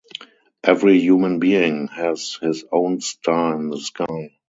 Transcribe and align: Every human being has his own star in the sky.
Every 0.63 0.99
human 0.99 1.37
being 1.37 1.85
has 1.89 2.39
his 2.41 2.63
own 2.71 3.01
star 3.01 3.55
in 3.55 3.69
the 3.69 3.79
sky. 3.79 4.31